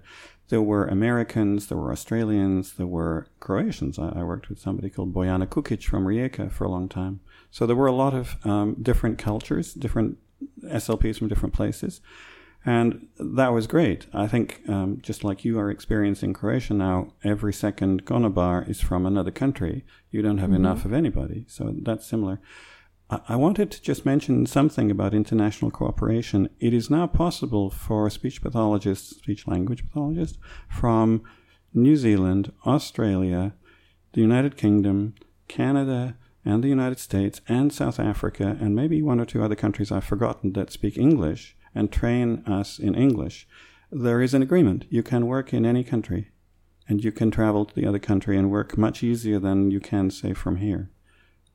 [0.49, 3.97] there were Americans, there were Australians, there were Croatians.
[3.97, 7.21] I, I worked with somebody called Bojana Kukic from Rijeka for a long time.
[7.51, 10.17] So there were a lot of um, different cultures, different
[10.63, 12.01] SLPs from different places.
[12.63, 14.05] And that was great.
[14.13, 19.05] I think, um, just like you are experiencing Croatia now, every second konobar is from
[19.05, 19.83] another country.
[20.11, 21.45] You don't have enough of anybody.
[21.47, 22.39] So that's similar.
[23.09, 26.49] I I wanted to just mention something about international cooperation.
[26.59, 30.37] It is now possible for speech pathologists, speech language pathologists
[30.69, 31.23] from
[31.73, 33.53] New Zealand, Australia,
[34.13, 35.15] the United Kingdom,
[35.47, 39.91] Canada, and the United States and South Africa and maybe one or two other countries
[39.91, 43.47] I've forgotten that speak English and train us in English,
[43.91, 44.85] there is an agreement.
[44.89, 46.29] You can work in any country
[46.87, 50.09] and you can travel to the other country and work much easier than you can,
[50.09, 50.89] say, from here.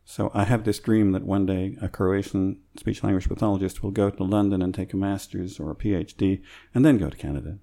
[0.04, 4.08] So I have this dream that one day a Croatian speech language pathologist will go
[4.08, 7.58] to London and take a master's or a PhD and then go to Canada.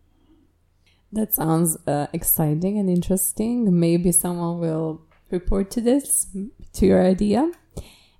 [1.11, 3.79] That sounds uh, exciting and interesting.
[3.79, 6.27] Maybe someone will report to this,
[6.73, 7.49] to your idea.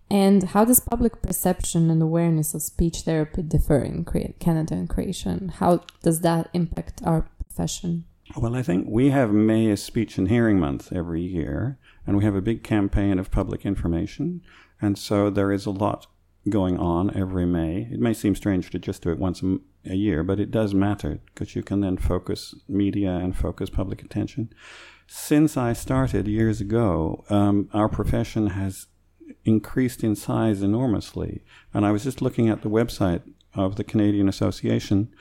[0.09, 4.05] And how does public perception and awareness of speech therapy differ in
[4.39, 5.39] Canada and Croatia?
[5.55, 8.05] How does that impact our profession?
[8.35, 12.23] Well, I think we have May as Speech and Hearing Month every year, and we
[12.23, 14.41] have a big campaign of public information.
[14.81, 16.07] And so there is a lot
[16.49, 17.87] going on every May.
[17.91, 20.73] It may seem strange to just do it once a, a year, but it does
[20.73, 24.53] matter because you can then focus media and focus public attention.
[25.07, 28.87] Since I started years ago, um, our profession has
[29.45, 31.43] increased in size enormously.
[31.73, 33.21] And I was just looking at the website
[33.53, 35.13] of the Canadian Association,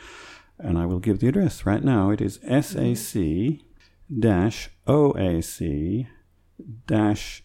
[0.59, 2.11] and I will give the address right now.
[2.11, 3.19] It is sac
[4.87, 6.07] oac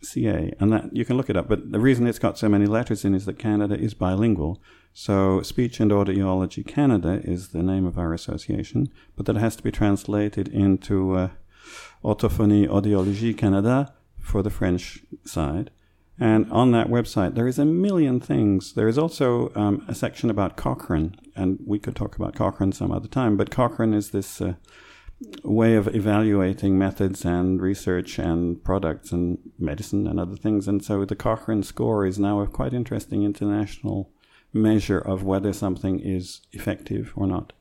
[0.04, 2.66] ca and that you can look it up but the reason it's got so many
[2.66, 4.62] letters in is that canada is bilingual
[4.94, 9.64] so speech and audiology canada is the name of our association but that has to
[9.64, 11.30] be translated into uh,
[12.04, 15.72] Orthophonie Audiologie Canada for the French side.
[16.20, 18.74] And on that website, there is a million things.
[18.74, 22.92] There is also um, a section about Cochrane, and we could talk about Cochrane some
[22.92, 24.56] other time, but Cochrane is this uh,
[25.44, 30.68] way of evaluating methods and research and products and medicine and other things.
[30.68, 34.12] And so the Cochrane score is now a quite interesting international
[34.54, 37.54] measure of whether something is effective or not.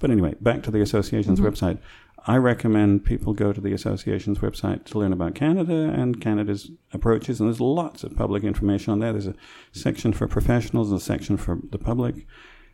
[0.00, 1.48] But anyway, back to the association's mm-hmm.
[1.48, 1.78] website.
[2.26, 7.40] I recommend people go to the association's website to learn about Canada and Canada's approaches.
[7.40, 9.12] And there's lots of public information on there.
[9.12, 9.34] There's a
[9.72, 12.26] section for professionals, a section for the public,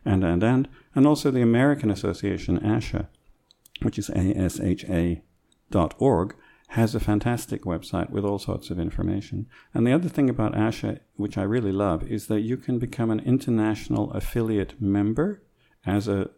[0.03, 0.67] and, and, and.
[0.95, 3.07] And also the American Association, ASHA,
[3.81, 5.21] which is A-S-H-A
[5.71, 6.35] dot org,
[6.69, 9.47] has a fantastic website with all sorts of information.
[9.73, 13.09] And the other thing about ASHA, which I really love, is that you can become
[13.09, 15.41] an international affiliate member
[15.85, 16.31] as a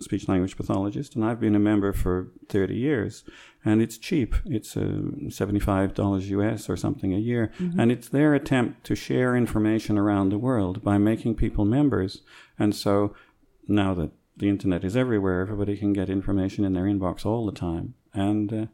[0.00, 3.24] speech language pathologist, and I've been a member for 30 years.
[3.64, 4.34] And it's cheap.
[4.46, 7.50] It's uh, $75 US or something a year.
[7.58, 7.80] Mm-hmm.
[7.80, 12.22] And it's their attempt to share information around the world by making people members.
[12.58, 13.14] And so
[13.66, 17.52] now that the internet is everywhere, everybody can get information in their inbox all the
[17.52, 17.94] time.
[18.14, 18.66] And uh,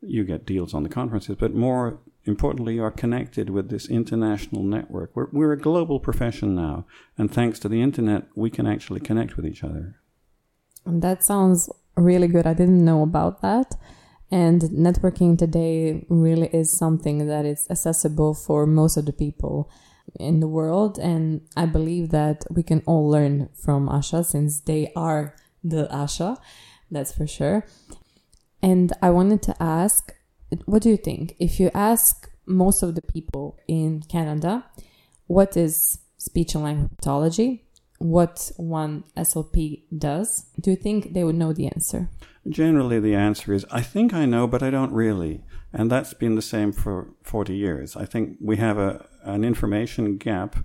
[0.00, 1.36] you get deals on the conferences.
[1.38, 5.10] But more importantly, you are connected with this international network.
[5.14, 6.86] We're, we're a global profession now.
[7.18, 9.99] And thanks to the internet, we can actually connect with each other.
[10.86, 12.46] That sounds really good.
[12.46, 13.74] I didn't know about that.
[14.30, 19.70] And networking today really is something that is accessible for most of the people
[20.18, 20.98] in the world.
[20.98, 26.38] And I believe that we can all learn from ASHA since they are the ASHA,
[26.90, 27.66] that's for sure.
[28.62, 30.14] And I wanted to ask,
[30.64, 31.36] what do you think?
[31.38, 34.64] If you ask most of the people in Canada,
[35.26, 37.64] what is speech and language pathology?
[38.00, 42.08] What one SLP does, do you think they would know the answer?
[42.48, 45.42] Generally, the answer is I think I know, but I don't really.
[45.72, 47.96] And that's been the same for 40 years.
[47.96, 50.56] I think we have a, an information gap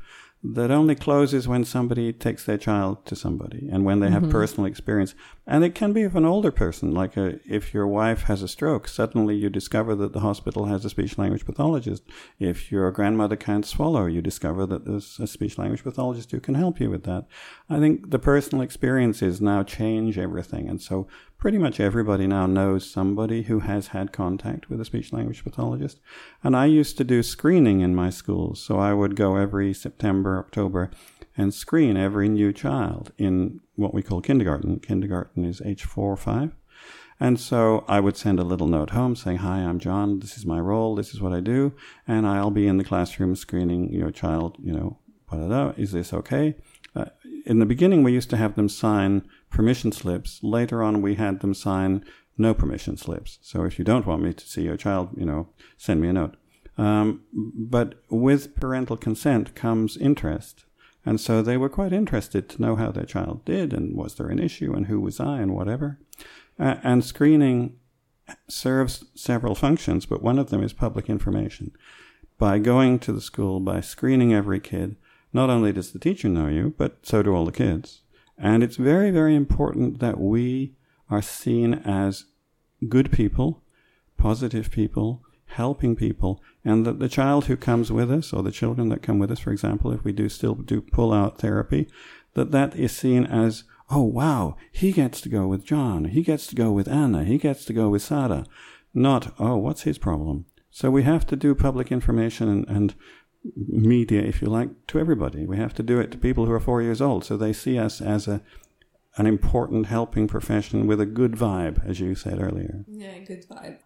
[0.53, 4.31] that only closes when somebody takes their child to somebody and when they have mm-hmm.
[4.31, 5.15] personal experience.
[5.47, 8.47] And it can be of an older person, like a, if your wife has a
[8.47, 12.03] stroke, suddenly you discover that the hospital has a speech language pathologist.
[12.39, 16.55] If your grandmother can't swallow, you discover that there's a speech language pathologist who can
[16.55, 17.25] help you with that.
[17.69, 20.67] I think the personal experiences now change everything.
[20.67, 25.13] And so pretty much everybody now knows somebody who has had contact with a speech
[25.13, 25.99] language pathologist.
[26.43, 28.59] And I used to do screening in my schools.
[28.59, 30.91] So I would go every September, October
[31.37, 34.79] and screen every new child in what we call kindergarten.
[34.79, 36.55] Kindergarten is age four or five.
[37.19, 40.19] And so I would send a little note home saying, Hi, I'm John.
[40.19, 40.95] This is my role.
[40.95, 41.73] This is what I do.
[42.07, 44.99] And I'll be in the classroom screening your child, you know,
[45.77, 46.55] is this okay?
[46.95, 47.05] Uh,
[47.45, 50.39] in the beginning, we used to have them sign permission slips.
[50.41, 52.05] Later on, we had them sign
[52.37, 53.37] no permission slips.
[53.41, 56.13] So if you don't want me to see your child, you know, send me a
[56.13, 56.35] note.
[56.77, 60.65] Um, but with parental consent comes interest.
[61.05, 64.27] And so they were quite interested to know how their child did and was there
[64.27, 65.99] an issue and who was I and whatever.
[66.59, 67.77] Uh, and screening
[68.47, 71.71] serves several functions, but one of them is public information.
[72.37, 74.95] By going to the school, by screening every kid,
[75.31, 78.01] not only does the teacher know you, but so do all the kids.
[78.37, 80.73] And it's very, very important that we
[81.09, 82.25] are seen as
[82.89, 83.63] good people,
[84.17, 88.89] positive people, helping people, and that the child who comes with us, or the children
[88.89, 91.87] that come with us, for example, if we do still do pull out therapy,
[92.33, 96.47] that that is seen as, oh wow, he gets to go with John, he gets
[96.47, 98.45] to go with Anna, he gets to go with Sada,
[98.93, 100.45] not, oh, what's his problem?
[100.71, 102.95] So we have to do public information and, and
[103.55, 105.45] media, if you like, to everybody.
[105.45, 107.77] We have to do it to people who are four years old, so they see
[107.77, 108.41] us as a
[109.17, 112.83] an important helping profession with a good vibe, as you said earlier.
[112.87, 113.77] Yeah, good vibe.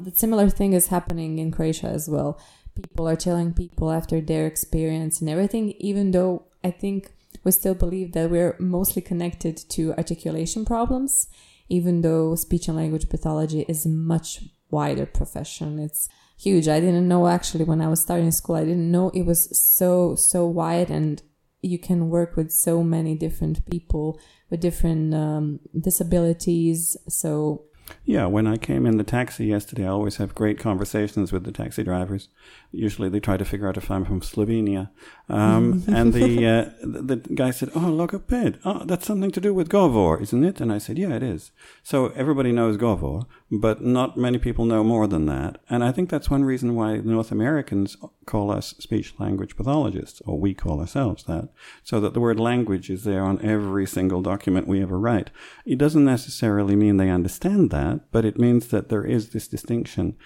[0.00, 2.40] The similar thing is happening in Croatia as well.
[2.74, 7.10] People are telling people after their experience and everything, even though I think
[7.44, 11.28] we still believe that we're mostly connected to articulation problems,
[11.68, 14.40] even though speech and language pathology is a much
[14.70, 15.78] wider profession.
[15.78, 16.68] It's huge.
[16.68, 20.14] I didn't know actually when I was starting school, I didn't know it was so,
[20.14, 21.22] so wide and
[21.60, 24.20] you can work with so many different people
[24.50, 26.96] with different um, disabilities.
[27.08, 27.64] So
[28.04, 31.52] yeah, when I came in the taxi yesterday, I always have great conversations with the
[31.52, 32.28] taxi drivers.
[32.70, 34.90] Usually, they try to figure out if I'm from Slovenia.
[35.28, 38.58] Um, and the, uh, the, the guy said, "Oh, logoped.
[38.64, 41.50] Oh, that's something to do with Govor, isn't it?" And I said, "Yeah, it is."
[41.82, 45.60] So everybody knows Govor, but not many people know more than that.
[45.70, 47.96] And I think that's one reason why North Americans
[48.26, 51.48] call us speech language pathologists, or we call ourselves that,
[51.82, 55.30] so that the word language is there on every single document we ever write.
[55.64, 60.16] It doesn't necessarily mean they understand that, but it means that there is this distinction.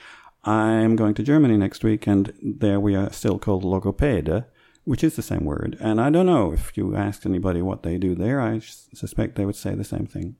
[0.44, 4.44] I'm going to Germany next week, and there we are still called logopede,
[4.84, 5.76] which is the same word.
[5.80, 9.46] And I don't know if you asked anybody what they do there, I suspect they
[9.46, 10.36] would say the same thing.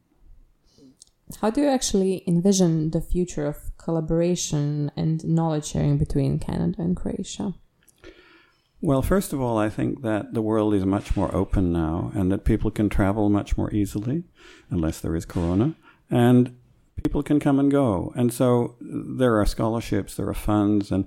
[1.40, 6.96] How do you actually envision the future of collaboration and knowledge sharing between Canada and
[6.96, 7.54] Croatia?
[8.80, 12.32] Well, first of all, I think that the world is much more open now and
[12.32, 14.24] that people can travel much more easily,
[14.68, 15.74] unless there is corona.
[16.10, 16.56] And
[17.02, 18.12] people can come and go.
[18.16, 21.06] And so there are scholarships, there are funds, and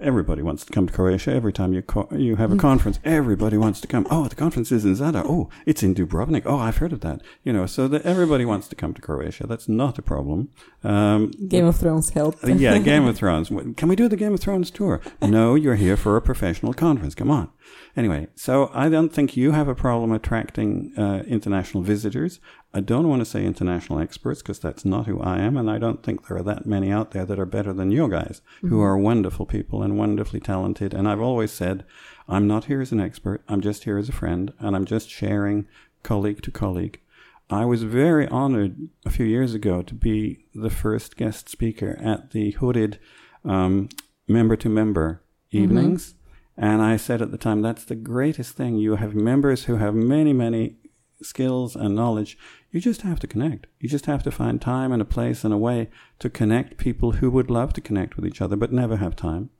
[0.00, 1.32] everybody wants to come to Croatia.
[1.32, 4.06] Every time you co- you have a conference, everybody wants to come.
[4.10, 5.24] Oh, the conference is in Zadar.
[5.24, 6.42] Oh, it's in Dubrovnik.
[6.44, 7.20] Oh, I've heard of that.
[7.44, 9.46] You know, so that everybody wants to come to Croatia.
[9.46, 10.48] That's not a problem.
[10.82, 12.36] Um, Game of Thrones help.
[12.42, 13.48] yeah, Game of Thrones.
[13.76, 15.00] Can we do the Game of Thrones tour?
[15.22, 17.14] No, you're here for a professional conference.
[17.14, 17.50] Come on.
[17.96, 22.40] Anyway, so I don't think you have a problem attracting uh, international visitors.
[22.76, 25.78] I don't want to say international experts because that's not who I am, and I
[25.78, 28.68] don't think there are that many out there that are better than you guys, mm-hmm.
[28.68, 30.92] who are wonderful people and wonderfully talented.
[30.92, 31.84] And I've always said,
[32.28, 35.08] I'm not here as an expert, I'm just here as a friend, and I'm just
[35.08, 35.68] sharing
[36.02, 37.00] colleague to colleague.
[37.48, 42.32] I was very honored a few years ago to be the first guest speaker at
[42.32, 42.98] the hooded
[43.44, 46.08] member to member evenings.
[46.08, 46.64] Mm-hmm.
[46.64, 48.76] And I said at the time, that's the greatest thing.
[48.78, 50.76] You have members who have many, many
[51.20, 52.38] skills and knowledge.
[52.74, 53.68] You just have to connect.
[53.78, 57.12] You just have to find time and a place and a way to connect people
[57.12, 59.50] who would love to connect with each other but never have time,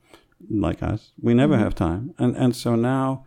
[0.50, 1.12] like us.
[1.22, 1.62] We never mm-hmm.
[1.62, 2.12] have time.
[2.18, 3.24] And, and so now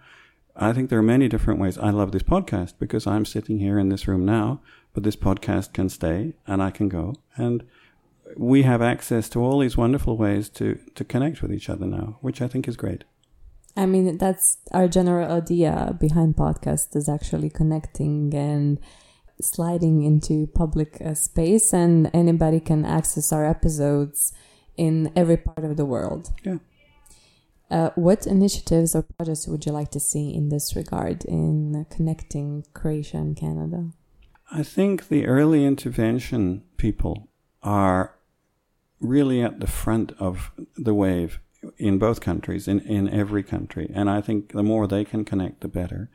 [0.57, 1.77] I think there are many different ways.
[1.77, 4.59] I love this podcast because I'm sitting here in this room now,
[4.93, 7.15] but this podcast can stay and I can go.
[7.37, 7.63] And
[8.35, 12.17] we have access to all these wonderful ways to, to connect with each other now,
[12.19, 13.05] which I think is great.
[13.77, 18.79] I mean, that's our general idea behind podcast is actually connecting and
[19.41, 24.33] sliding into public uh, space, and anybody can access our episodes
[24.75, 26.31] in every part of the world.
[26.43, 26.57] Yeah.
[27.69, 32.65] Uh, what initiatives or projects would you like to see in this regard in connecting
[32.73, 33.91] Croatia and Canada?
[34.49, 37.27] I think the early intervention people
[37.61, 38.15] are
[39.01, 41.39] really at the front of the wave
[41.77, 43.91] in both countries, in, in every country.
[43.93, 46.09] And I think the more they can connect, the better.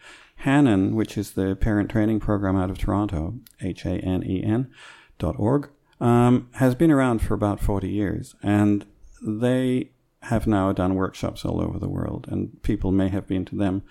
[0.45, 4.70] Hanen, which is the parent training program out of Toronto, H A N E N
[5.18, 5.70] dot org,
[6.01, 8.34] um, has been around for about 40 years.
[8.43, 8.84] And
[9.24, 9.90] they
[10.22, 13.82] have now done workshops all over the world, and people may have been to them.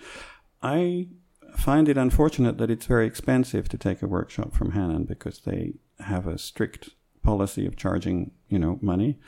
[0.62, 1.08] I
[1.56, 5.74] find it unfortunate that it's very expensive to take a workshop from Hanen because they
[6.00, 6.90] have a strict
[7.22, 9.18] policy of charging, you know, money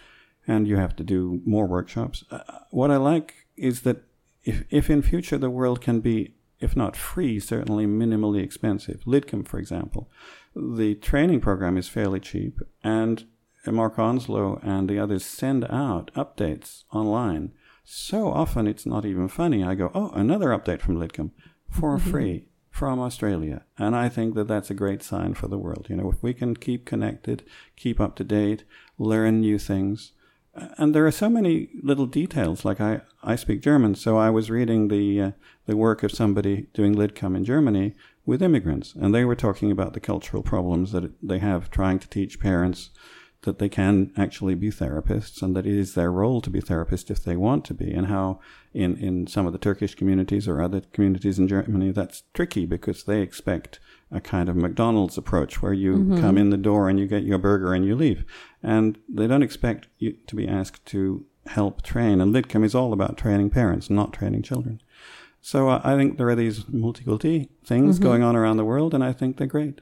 [0.47, 2.25] and you have to do more workshops.
[2.31, 4.03] Uh, what I like is that
[4.43, 6.35] if, if in future the world can be,
[6.65, 10.11] if not free, certainly minimally expensive, Lidcombe, for example,
[10.57, 13.27] the training program is fairly cheap, and
[13.67, 17.53] Mark Onslow and the others send out updates online.
[17.85, 19.63] So often it's not even funny.
[19.63, 21.33] I go, oh, another update from Lidcombe
[21.69, 22.11] for mm-hmm.
[22.13, 23.63] free from Australia.
[23.79, 25.87] And I think that that's a great sign for the world.
[25.89, 27.45] You know, if we can keep connected,
[27.77, 28.65] keep up to date,
[28.99, 30.13] learn new things,
[30.55, 32.65] and there are so many little details.
[32.65, 35.31] Like I, I speak German, so I was reading the uh,
[35.67, 37.95] the work of somebody doing Lidcombe in Germany
[38.27, 42.09] with immigrants, and they were talking about the cultural problems that they have trying to
[42.09, 42.91] teach parents
[43.43, 47.11] that they can actually be therapists and that it is their role to be therapists
[47.11, 48.41] if they want to be, and how
[48.73, 53.05] in, in some of the Turkish communities or other communities in Germany that's tricky because
[53.05, 53.81] they expect
[54.11, 56.21] a kind of McDonald's approach where you mm-hmm.
[56.21, 58.25] come in the door and you get your burger and you leave.
[58.63, 62.21] And they don't expect you to be asked to help train.
[62.21, 64.81] And Lidcombe is all about training parents, not training children.
[65.41, 68.05] So uh, I think there are these multiculti things mm-hmm.
[68.05, 69.81] going on around the world, and I think they're great.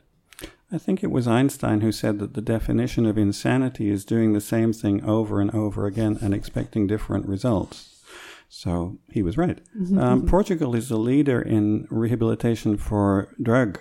[0.72, 4.40] I think it was Einstein who said that the definition of insanity is doing the
[4.40, 8.02] same thing over and over again and expecting different results.
[8.48, 9.60] So he was right.
[9.78, 9.98] Mm-hmm.
[9.98, 13.78] Um, Portugal is a leader in rehabilitation for drug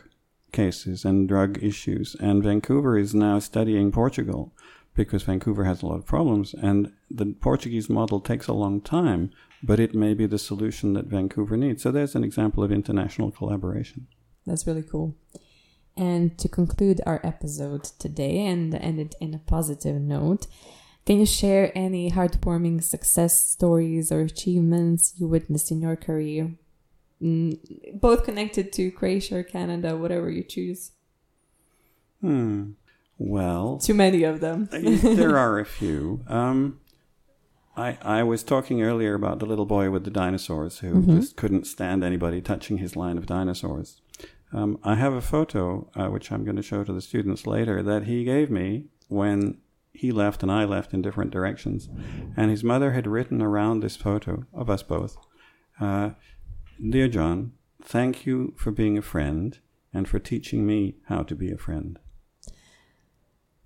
[0.52, 4.54] cases and drug issues, and Vancouver is now studying Portugal
[4.94, 9.32] because Vancouver has a lot of problems, and the Portuguese model takes a long time,
[9.64, 11.82] but it may be the solution that Vancouver needs.
[11.84, 14.08] So there's an example of international collaboration.
[14.46, 15.16] That's really cool.
[15.96, 20.48] And to conclude our episode today and end it in a positive note,
[21.06, 26.54] can you share any heartwarming success stories or achievements you witnessed in your career?
[27.22, 30.92] Both connected to Croatia or Canada, whatever you choose.
[32.22, 32.72] Hmm.
[33.18, 34.68] Well, too many of them.
[34.72, 36.24] there are a few.
[36.28, 36.80] Um,
[37.78, 41.20] I I was talking earlier about the little boy with the dinosaurs who mm-hmm.
[41.20, 44.02] just couldn't stand anybody touching his line of dinosaurs.
[44.54, 47.82] Um, I have a photo uh, which I'm going to show to the students later
[47.84, 49.60] that he gave me when
[49.94, 51.90] he left and I left in different directions,
[52.36, 55.16] and his mother had written around this photo of us both,
[55.80, 56.12] uh,
[56.90, 57.54] "Dear John,
[57.84, 59.58] thank you for being a friend
[59.94, 62.00] and for teaching me how to be a friend."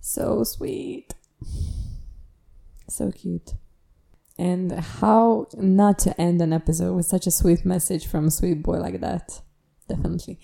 [0.01, 1.15] So sweet.
[2.89, 3.53] So cute.
[4.37, 8.61] And how not to end an episode with such a sweet message from a sweet
[8.61, 9.41] boy like that.
[9.87, 10.39] Definitely.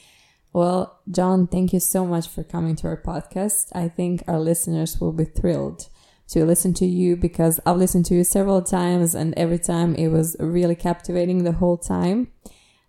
[0.53, 3.67] Well, John, thank you so much for coming to our podcast.
[3.73, 5.89] I think our listeners will be thrilled
[6.29, 10.07] to listen to you because I've listened to you several times and every time it
[10.07, 12.31] was really captivating the whole time.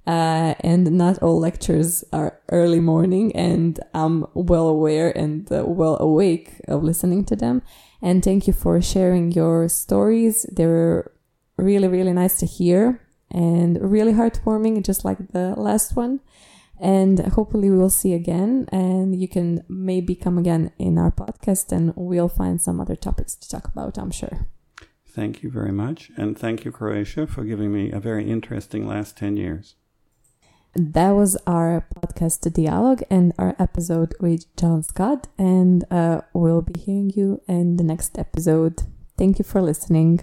[0.04, 5.96] Uh, and not all lectures are early morning and I'm well aware and uh, well
[6.00, 7.62] awake of listening to them.
[8.00, 10.44] And thank you for sharing your stories.
[10.50, 11.12] They were
[11.56, 13.00] really, really nice to hear
[13.30, 16.20] and really heartwarming, just like the last one.
[16.80, 21.70] And hopefully we will see again and you can maybe come again in our podcast
[21.70, 24.48] and we'll find some other topics to talk about, I'm sure.
[25.06, 26.10] Thank you very much.
[26.16, 29.76] And thank you, Croatia, for giving me a very interesting last 10 years.
[30.74, 36.80] That was our podcast DijaLOG and our episode with John Scott, and uh, we'll be
[36.80, 38.84] hearing you in the next episode.
[39.18, 40.20] Thank you for listening.